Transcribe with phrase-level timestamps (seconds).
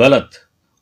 [0.00, 0.30] गलत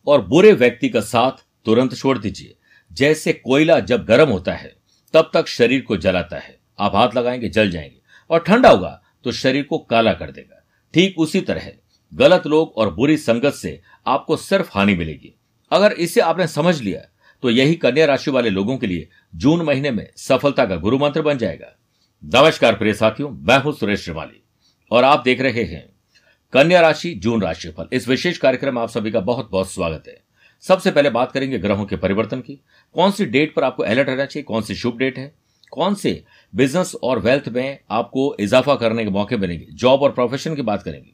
[0.07, 2.55] और बुरे व्यक्ति का साथ तुरंत छोड़ दीजिए।
[2.91, 4.73] जैसे कोयला जब गर्म होता है,
[5.15, 8.01] तब तक शरीर को जलाता है। आप हाथ लगाएँगे, जल जाएँगे
[8.31, 10.63] और ठंडा होगा तो शरीर को काला कर देगा।
[10.95, 11.71] ठीक उसी तरह
[12.13, 15.35] गलत लोग और बुरी संगत से आपको सिर्फ़ हानि मिलेगी।
[15.71, 17.01] अगर इसे आपने समझ लिया
[17.43, 21.23] तो यही कन्या राशि वाले लोगों के लिए जून महीने में सफलता का गुरु मंत्र
[21.23, 21.77] बन जाएगा।
[22.23, 24.43] नमस्कार प्रिय साथियों, मैं हूँ सुरेश श्रीमाली
[24.91, 25.98] और आप देख रहे हैं
[26.53, 30.21] कन्या राशि, जून राशिफल इस विशेष कार्यक्रम में आप सभी का बहुत बहुत स्वागत है।
[30.61, 32.61] सबसे पहले बात करेंगे ग्रहों के परिवर्तन की।
[32.95, 34.45] कौन सी डेट पर आपको अलर्ट रहना चाहिए?
[34.45, 35.35] कौन सी शुभ डेट है?
[35.71, 36.25] कौन से
[36.55, 39.67] बिज़नेस और वेल्थ में आपको इजाफा करने के मौके मिलेंगे?
[39.73, 41.11] जॉब और प्रोफेशन की बात करेंगे।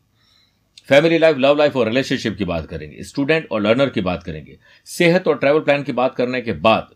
[0.89, 4.59] फैमिली लाइफ लव लाइफ और रिलेशनशिप की बात करेंगे। स्टूडेंट और लर्नर की बात करेंगे।
[4.85, 6.91] सेहत और ट्रैवल प्लान की बात करने के बाद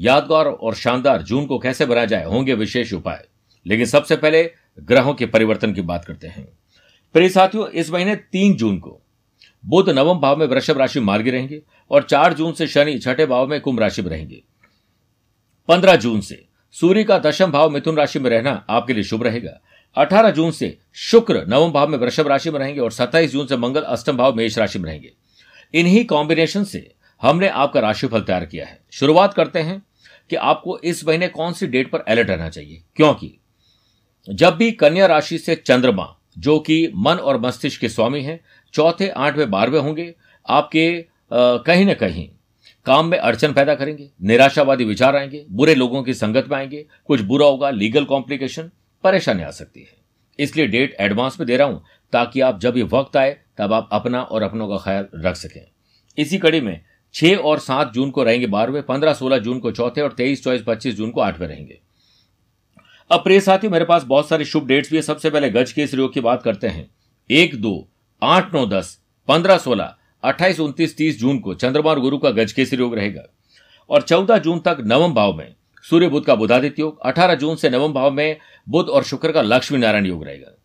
[0.00, 2.24] यादगार और शानदार जून को कैसे बनाया जाए?
[2.24, 3.28] होंगे विशेष उपाय।
[3.66, 6.48] लेकिन सबसे पहले ग्रहों के परिवर्तन की बात करते हैं।
[7.12, 9.00] प्रिय साथियों, इस महीने तीन जून को
[9.66, 13.46] बुध, नवम भाव में वृषभ राशि मार्गी रहेंगे और चार जून से शनि छठे भाव
[13.46, 14.42] में कुंभ राशि में रहेंगे।
[15.68, 19.60] पंद्रह जून से सूर्य का दशम भाव मिथुन राशि में रहना आपके लिए शुभ रहेगा।
[19.96, 23.56] 18 जून से शुक्र, नवम भाव में वृषभ राशि में रहेंगे और 27 जून से
[23.56, 25.12] मंगल, अष्टम भाव मेष राशि में रहेंगे।
[25.74, 29.82] इन्हीं कॉम्बिनेशन से हमने आपका राशिफल तैयार किया है। शुरुआत करते हैं
[30.30, 33.38] कि आपको इस महीने कौन सी डेट पर अलर्ट रहना चाहिए। क्योंकि
[34.30, 38.40] जब भी कन्या राशि से चंद्रमा जो कि मन और मस्तिष्क के स्वामी हैं।
[38.74, 40.14] चौथे, आठवें, बारहवें होंगे।
[40.46, 42.28] आपके कहीं ना कहीं
[42.86, 47.20] काम में अड़चन पैदा करेंगे, निराशावादी विचार आएँगे, बुरे लोगों की संगत में आएँगे, कुछ
[47.20, 48.70] बुरा होगा लीगल कॉम्प्लिकेशन
[49.04, 49.96] परेशानी आ सकती है।
[50.38, 53.88] इसलिए डेट एडवांस में दे रहा हूँ, ताकि आप जब ये वक्त आए, तब आप
[53.92, 55.66] अपना और अपनों का ख्याल रख सकें।
[56.18, 56.80] इसी कड़ी में
[57.14, 60.62] छह और सात जून को रहेंगे बारहवें, पंद्रह, सोलह जून को चौथे और तेईस, चौबीस,
[60.66, 61.78] पच्चीस जून को आठवें रहेंगे।
[63.10, 65.82] अब प्रिय साथी मेरे पास बहुत सारे शुभ डेट्स भी है। सबसे पहले गज के
[65.82, 66.90] इस की बात करते हैं।
[67.30, 67.88] एक, दो,
[68.22, 72.52] आठ, नौ, दस, पंद्रह, सोलह, अट्ठाईस, उनतीस, तीस जून को चंद्रमा और गुरु का गज
[72.52, 73.22] केसरी योग रहेगा।
[73.90, 75.54] और चौदह जून तक नवम भाव में
[75.90, 78.36] सूर्य बुद्ध का बुधादित्य योग, अठारह जून से नवम भाव में
[78.68, 80.58] बुद्ध और शुक्र का लक्ष्मी नारायण योग रहेगा।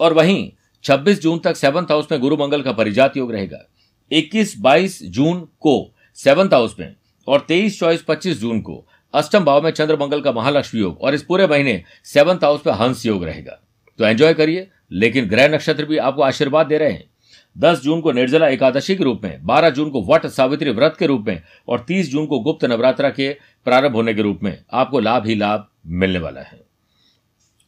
[0.00, 0.52] और वहीं
[0.84, 3.68] छब्बीस जून तक सेवंथ हाउस में गुरु मंगल का परिजात योग रहेगा।
[4.12, 9.64] इक्कीस, बाईस जून को सेवंथ हाउस में और तेईस, चौबीस, पच्चीस जून को अष्टम भाव
[9.64, 13.24] में चंद्र मंगल का महालक्ष्मी योग और इस पूरे महीने सेवंथ हाउस में हंस योग
[13.24, 13.60] रहेगा।
[13.98, 17.10] तो एंजॉय करिए, लेकिन ग्रह नक्षत्र भी आपको आशीर्वाद दे रहे हैं।
[17.58, 21.06] 10 जून को निर्जला एकादशी के रूप में 12 जून को वट सावित्री व्रत के
[21.06, 23.32] रूप में और 30 जून को गुप्त नवरात्रा के
[23.64, 26.60] प्रारंभ होने के रूप में आपको लाभ ही लाभ मिलने वाला है।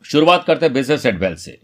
[0.05, 1.61] शुरुआत करते हैं बिज़नेस एंड वेल्थ से।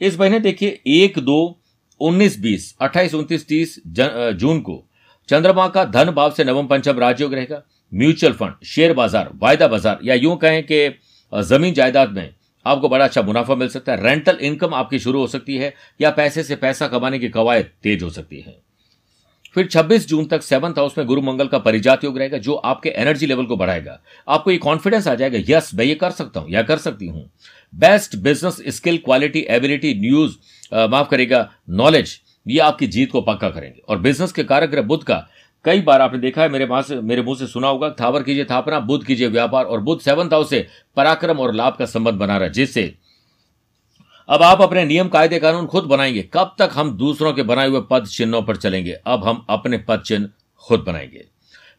[0.00, 1.60] इस महीने देखिए, एक दो
[2.00, 4.82] उन्नीस बीस, अट्ठाईस, उनतीस, तीस जून को
[5.28, 7.62] चंद्रमा का धन भाव से नवम पंचम राजयोग रहेगा।
[7.92, 10.88] म्यूचुअल फंड, शेयर बाज़ार, वायदा बाज़ार, या यूँ कहें कि
[11.32, 12.34] ज़मीन जायदाद में
[12.66, 16.10] आपको बड़ा अच्छा मुनाफा मिल सकता है। रेंटल इनकम आपकी शुरू हो सकती है, या
[16.12, 18.56] पैसे से पैसा कमाने की कवायद तेज हो सकती है।
[19.56, 22.88] फिर 26 जून तक सेवंथ हाउस में गुरु मंगल का परिजात योग रहेगा, जो आपके
[22.90, 26.50] एनर्जी लेवल को बढ़ाएगा। आपको ये कॉन्फिडेंस आ जाएगा, यस, मैं ये कर सकता हूँ,
[26.50, 27.30] या कर सकती हूँ।
[27.74, 30.36] Best business skill, quality, ability, news
[30.74, 35.28] माफ़ करेगा नॉलेज ये आपकी जीत को पक्का करेंगे। और बिज़नेस के कारक बुद्ध का।
[35.64, 38.80] कई बार आपने देखा है, मेरे पास, मेरे मुँह से सुना होगा, थावर कीजिए थापना,
[38.80, 40.66] बुद्ध कीजिए व्यापार, और बुद्ध सेवंथ हाउस से
[40.96, 42.94] पराक्रम और लाभ का संबंध बना रहा है, जिससे।
[44.28, 47.82] अब आप अपने नियम, कायदे, कानून खुद बनाएँगे। कब तक हम दूसरों के बनाए हुए
[47.90, 48.92] पद चिन्हों पर चलेंगे?
[48.92, 50.28] अब हम अपने पद चिन्ह
[50.58, 51.24] खुद बनाएँगे।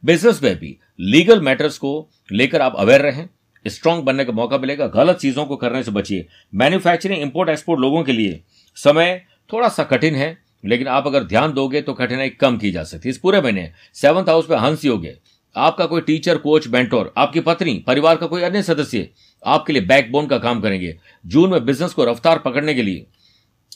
[0.06, 3.30] बिज़नेस में भी लीगल मैटर्स को लेकर आप अवेयर रहें।
[3.68, 8.04] स्ट्रांग बनने का मौका मिलेगा। गलत चीज़ों को करने से बचिए। मैन्युफैक्चरिंग इंपोर्ट एक्सपोर्ट लोगों
[8.04, 8.44] के लिए
[8.78, 12.84] समय थोड़ा सा कठिन है, लेकिन आप अगर ध्यान दोगे तो कठिनाई कम की जा
[12.84, 15.08] सकती है। इस पूरे महीने सेवंथ हाउस में हंस योग।
[15.56, 19.08] आपका कोई टीचर कोच बेंटोर आपकी पत्नी, परिवार का कोई अन्य सदस्य
[19.44, 20.96] आपके लिए बैकबोन का काम करेंगे।
[21.26, 23.06] जून में बिज़नेस को रफ्तार पकड़ने के लिए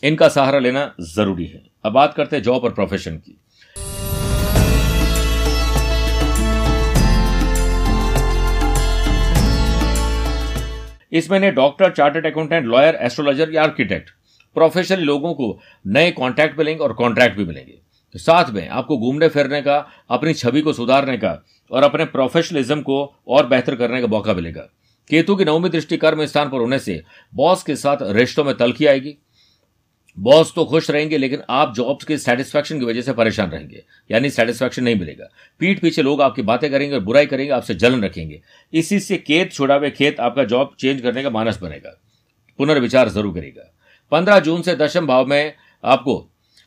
[0.03, 3.37] इनका सहारा लेना ज़रूरी है। अब बात करते हैं जॉब और प्रोफेशन की।
[11.11, 14.09] इस महीने doctor chartered accountant lawyer astrologer या आर्किटेक्ट
[14.55, 15.57] प्रोफेशनल लोगों को
[15.87, 17.79] नए कॉन्टैक्ट मिलेंगे और कॉन्ट्रैक्ट भी मिलेंगे।
[18.15, 19.77] तो साथ में आपको घूमने फिरने का,
[20.09, 24.69] अपनी छवि को सुधारने का और अपने प्रोफेशनलिज्म को और बेहतर करने का मौका मिलेगा।
[25.09, 27.01] केतु की नवमी दृष्टि कर्म स्थान पर होने से
[27.33, 29.17] बॉस के साथ रिश्तों में तलखी आएगी।
[30.17, 34.29] बॉस तो खुश रहेंगे, लेकिन आप जॉब्स के सेटिस्फैक्शन की वजह से परेशान रहेंगे, यानी
[34.29, 35.29] सेटिस्फैक्शन नहीं मिलेगा।
[35.61, 38.41] पीठ पीछे लोग आपकी बातें करेंगे और बुराई करेंगे, आपसे जलन रखेंगे।
[38.73, 41.97] इसी से खेत छुड़ावे, खेत आपका जॉब चेंज करने का मानस बनेगा।
[42.59, 43.71] पुनर्विचार ज़रूर करेगा।
[44.11, 45.53] पंद्रह जून से दशम भाव में
[45.83, 46.17] आपको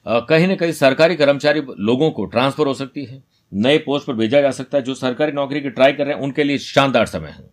[0.06, 4.40] कहीं ना कहीं सरकारी कर्मचारी लोगों को ट्रांसफ़र हो सकती है। नए पोस्ट पर भेजा
[4.40, 7.28] जा सकता है। जो सरकारी नौकरी की ट्राई कर रहे हैं उनके लिए शानदार समय
[7.28, 7.44] है।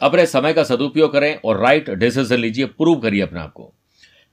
[0.00, 3.72] अपने समय का सदुपयोग करें और राइट डिसीज़न लीजिए प्रूव करिए अपने आप को।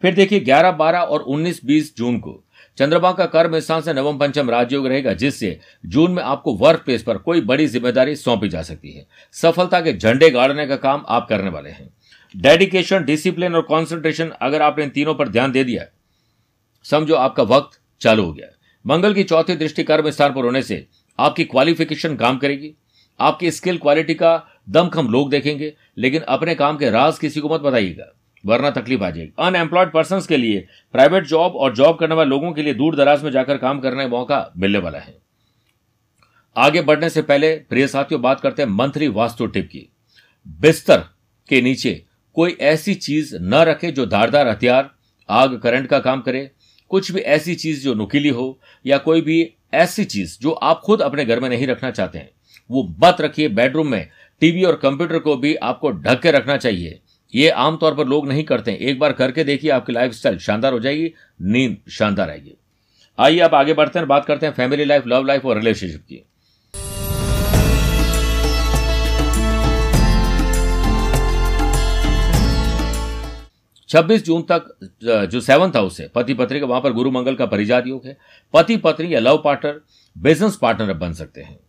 [0.03, 2.43] फिर देखिए 11, 12 और 19, 20 जून को
[2.77, 7.03] चंद्रमा का कर्म स्थान से नवम पंचम राजयोग रहेगा जिससे जून में आपको वर्क प्लेस
[7.03, 11.27] पर कोई बड़ी ज़िम्मेदारी सौंपी जा सकती है। सफलता के झंडे गाड़ने का काम आप
[11.29, 11.89] करने वाले हैं।
[12.35, 15.85] डेडिकेशन डिसिप्लिन और कॉन्सेंट्रेशन अगर आपने इन तीनों पर ध्यान दे दिया
[16.85, 18.47] समझो आपका वक्त चालू हो गया
[18.85, 20.85] मंगल की चौथी दृष्टि कर्म स्थान पर होने से
[21.19, 22.71] आपकी क्वालिफिकेशन काम करेगी।
[23.19, 27.61] आपकी स्किल क्वालिटी का दमखम लोग देखेंगे, लेकिन अपने काम के राज किसी को मत
[27.61, 28.05] बताइएगा,
[28.43, 32.51] वरना तकलीफ़ आ जाएगी। अनएम्प्लॉयड पर्सन के लिए प्राइवेट जॉब और जॉब करने वाले लोगों
[32.51, 35.17] के लिए दूर दराज में जाकर काम करने का मौका मिलने वाला है।
[36.55, 39.87] आगे बढ़ने से पहले प्रिय साथियों, बात करते हैं मंथली वास्तु टिप की।
[40.47, 41.03] बिस्तर
[41.49, 42.03] के नीचे
[42.39, 44.89] कोई ऐसी चीज़ न रखे जो धारदार हथियार,
[45.29, 46.51] आग, करंट का काम करे।
[46.91, 51.01] कुछ भी ऐसी चीज़ जो नुकीली हो या कोई भी ऐसी चीज़ जो आप खुद
[51.01, 52.29] अपने घर में नहीं रखना चाहते हैं,
[52.69, 54.07] वो मत रखिए बेडरूम में।
[54.41, 56.99] टीवी और कंप्यूटर को भी आपको ढक के रखना चाहिए।
[57.33, 60.79] ये आमतौर पर लोग नहीं करते हैं। एक बार करके देखिए आपकी लाइफ शानदार हो
[60.79, 62.53] जाएगी नींद शानदार आएगी।
[63.19, 66.23] आइए आप आगे बढ़ते हैं बात करते हैं फैमिली लाइफ लव लाइफ और रिलेशनशिप की।
[73.89, 74.65] 26 जून तक
[75.31, 78.17] जो सेवंथ हाउस है पति पत्नी का, वहाँ पर गुरु मंगल का परिजात योग है।
[78.53, 79.79] पति पत्नी या लव पार्टनर
[80.15, 81.59] बिज़नेस पार्टनर बन सकते हैं।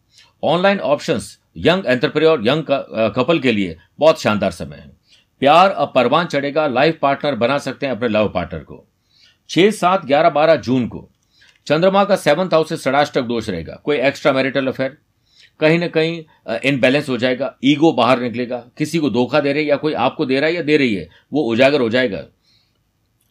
[0.44, 2.64] Online options young entrepreneur young
[3.17, 4.90] couple के लिए बहुत शानदार समय है।
[5.43, 8.84] प्यार अब परवान चढ़ेगा लाइफ पार्टनर बना सकते हैं अपने लव पार्टनर को।
[9.50, 11.08] छह सात ग्यारह बारह जून को,
[11.66, 14.96] चंद्रमा का सेवंथ हाउस से षडाष्टक दोष रहेगा। कोई एक्स्ट्रा मैरिटल अफेयर
[15.61, 16.23] कहीं ना कहीं
[16.65, 20.41] इनबैलेंस हो जाएगा ईगो बाहर निकलेगा, किसी को धोखा दे रहे या कोई आपको दे
[20.41, 22.25] रहा है या दे रही है, वो उजागर हो जाएगा।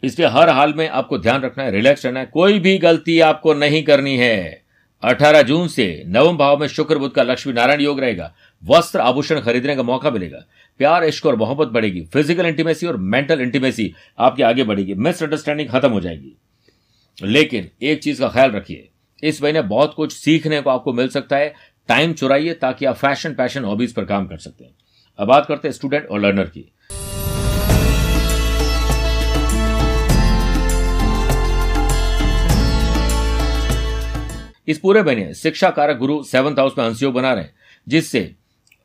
[0.03, 3.53] इसलिए हर हाल में आपको ध्यान रखना है रिलैक्स रहना है, कोई भी गलती आपको
[3.55, 4.63] नहीं करनी है।
[5.03, 8.33] 18 जून से नवम भाव में शुक्र बुद्ध का लक्ष्मी नारायण योग रहेगा,
[8.63, 10.43] वस्त्र आभूषण खरीदने का मौका मिलेगा।
[10.79, 15.89] प्यार, इश्क और मोहब्बत बढ़ेगी फ़िज़िकल इंटीमेसी और मेंटल इंटीमेसी आपके आगे बढ़ेगी मिसअंडरस्टैंडिंग खत्म
[15.91, 16.35] हो जाएगी।
[17.17, 18.87] लेकिन एक चीज़ का ख्याल रखिए,
[19.23, 21.53] इस महीने बहुत कुछ सीखने को आपको मिल सकता है
[21.89, 24.75] टाइम चुराइए ताकि आप फ़ैशन, पैशन, हॉबीज पर काम कर सकते हैं।
[25.19, 26.71] अब बात करते हैं स्टूडेंट और लर्नर की।
[34.67, 37.53] इस पूरे महीने शिक्षा कारक गुरु सेवंथ हाउस में अंशयोग बना रहे हैं,
[37.87, 38.35] जिससे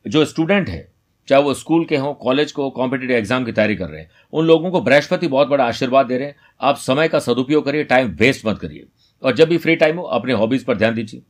[0.07, 0.87] जो स्टूडेंट है,
[1.27, 4.45] चाहे वो स्कूल के हों, कॉलेज को कॉम्पिटेटिव एग्ज़ाम की तैयारी कर रहे हैं, उन
[4.45, 8.07] लोगों को बृहस्पति बहुत बड़ा आशीर्वाद दे रहे हैं। आप समय का सदुपयोग करिए, टाइम
[8.07, 8.85] वेस्ट मत करिए।
[9.23, 11.21] और जब भी फ्री टाइम हो, अपने हॉबीज पर ध्यान दीजिए।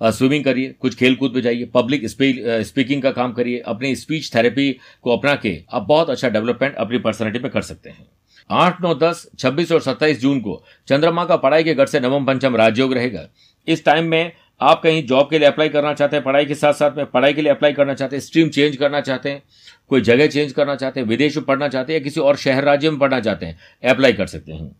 [0.00, 4.70] स्विमिंग करिए, कुछ खेल कूद में जाइए पब्लिक स्पीकिंग का काम करिए, अपनी स्पीच थेरेपी
[5.02, 8.06] को अपना के आप बहुत अच्छा डेवलपमेंट अपनी पर्सनैलिटी में कर सकते हैं।
[8.50, 12.26] आठ, नौ, दस, छब्बीस और सत्ताईस जून को चंद्रमा का पढ़ाई के घर से नवम
[12.26, 13.28] पंचम राजयोग रहेगा।
[13.68, 16.72] इस टाइम में आप कहीं जॉब के लिए अप्लाई करना चाहते हैं, पढ़ाई के साथ
[16.74, 19.42] साथ में पढ़ाई के लिए अप्लाई करना चाहते हैं स्ट्रीम चेंज करना चाहते हैं,
[19.90, 22.64] कोई जगह चेंज करना चाहते हैं, विदेश में पढ़ना चाहते हैं या किसी और शहर
[22.64, 24.70] राज्य में पढ़ना चाहते हैं अप्लाई कर सकते हैं।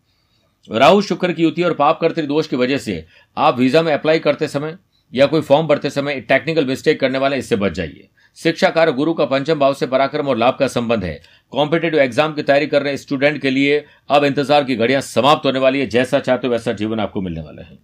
[0.69, 3.03] राहु शुक्र की युति और पाप कर्तृ दोष की वजह से
[3.37, 4.77] आप वीज़ा में अप्लाई करते समय
[5.13, 8.07] या कोई फॉर्म भरते समय टेक्निकल मिस्टेक करने वाले इससे बच जाइए।
[8.37, 11.19] शिक्षा कार्य गुरु का पंचम भाव से पराक्रम और लाभ का संबंध है।
[11.53, 15.59] कॉम्पिटेटिव एग्ज़ाम की तैयारी कर रहे स्टूडेंट के लिए अब इंतज़ार की घड़ियाँ समाप्त होने
[15.59, 17.77] वाली है। जैसा चाहते हो वैसा जीवन आपको मिलने वाला है।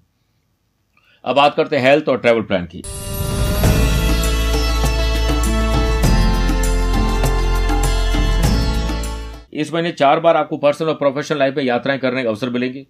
[1.25, 2.83] अब बात करते हैं हेल्थ और ट्रेवल प्लान की।
[9.53, 12.85] इस महीने चार बार आपको पर्सनल और प्रोफेशनल लाइफ में यात्राएँ करने का अवसर मिलेंगे।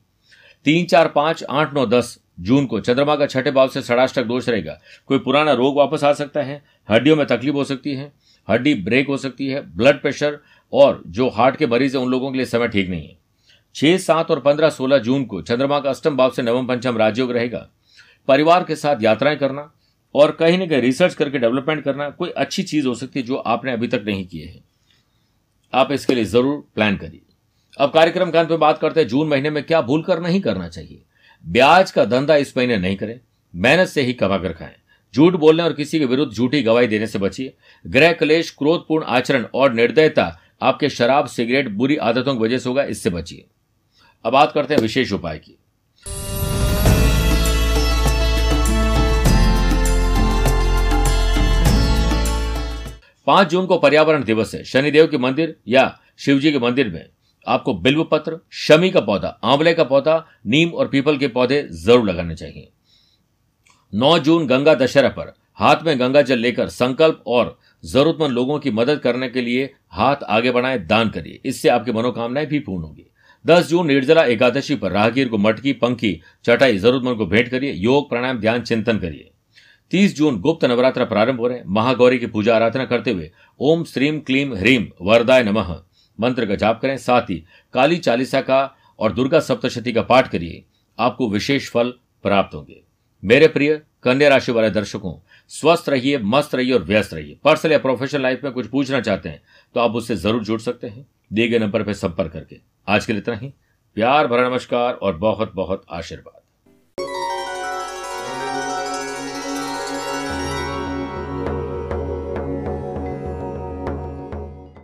[0.65, 4.49] तीन, चार, पाँच, आठ, नौ, दस जून को। चंद्रमा का छठे भाव से षडाष्टक दोष
[4.49, 8.11] रहेगा। कोई पुराना रोग वापस आ सकता है। हड्डियों में तकलीफ़ हो सकती है।
[8.49, 10.39] हड्डी ब्रेक हो सकती है। ब्लड प्रेशर
[10.73, 13.17] और जो हार्ट के मरीज़ है, उन लोगों के लिए समय ठीक नहीं है।
[13.75, 17.31] छह, सात और पंद्रह, सोलह जून को चंद्रमा का अष्टम भाव से नवम पंचम राजयोग
[17.31, 17.69] रहेगा।
[18.27, 19.71] परिवार के साथ यात्राएँ करना
[20.15, 23.35] और कहीं ना कहीं रिसर्च करके डेवलपमेंट करना कोई अच्छी चीज़ हो सकती है जो
[23.35, 24.63] आपने अभी तक नहीं किए हैं।
[25.73, 27.21] आप इसके लिए ज़रूर प्लान करिए।
[27.77, 30.41] अब कार्यक्रम के अंत में बात करते हैं। जून महीने में क्या भूल कर नहीं
[30.41, 31.01] करना चाहिए?
[31.47, 33.19] ब्याज का धंधा इस महीने नहीं करें।
[33.55, 34.75] मेहनत से ही कमा कर खाएँ।
[35.15, 37.53] झूठ बोलने और किसी के विरुद्ध झूठी गवाही देने से बचिए।
[37.87, 42.83] ग्रह क्लेश, क्रोधपूर्ण आचरण और निर्दयता आपके शराब, सिगरेट, बुरी आदतों की वजह से होगा,
[42.83, 43.45] इससे बचिए।
[44.25, 45.57] अब बात करते हैं विशेष उपाय की।
[53.27, 57.05] पाँच जून को पर्यावरण दिवस है। शनिदेव के मंदिर या शिवजी के मंदिर में
[57.47, 62.05] आपको बिल्व पत्र शमी का पौधा, आंवले का पौधा, नीम और पीपल के पौधे ज़रूर
[62.05, 62.69] लगाने चाहिए।
[63.93, 68.71] 9 जून गंगा दशहरा पर हाथ में गंगा जल लेकर संकल्प और जरूरतमंद लोगों की
[68.71, 73.05] मदद करने के लिए हाथ आगे बढ़ाएँ, दान करिए। इससे आपकी मनोकामनाएँ भी पूर्ण होगी।
[73.45, 78.09] 10 जून निर्जला एकादशी पर राहगीर को मटकी, पंखी, चटाई जरूरतमंद को भेंट करिए। योग,
[78.09, 79.31] प्राणायाम, ध्यान, चिंतन करिए।
[79.91, 84.19] 30 जून गुप्त नवरात्र प्रारंभ हो रहे महागौरी की पूजा आराधना करते हुए ओम श्रीम
[84.19, 85.75] क्लीम ह्रीम वरदाय नमः।
[86.19, 87.43] मंत्र का जाप करें, साथ ही
[87.73, 90.63] काली चालीसा का और दुर्गा सप्तशती का पाठ करिए।
[90.97, 91.93] आपको विशेष फल
[92.25, 92.81] प्राप्त होंगे।
[93.23, 95.13] मेरे प्रिय कन्या राशि वाले दर्शकों,
[95.51, 99.29] स्वस्थ रहिए, मस्त रहिए और व्यस्त रहिए। पर्सनल या प्रोफेशनल लाइफ में कुछ पूछना चाहते
[99.29, 99.41] हैं
[99.75, 103.13] तो आप उससे ज़रूर जुड़ सकते हैं। दिए गए नंबर पर संपर्क करके। आज के
[103.13, 103.53] लिए इतना ही।
[103.97, 106.41] प्यार, भरा नमस्कार और बहुत बहुत आशीर्वाद।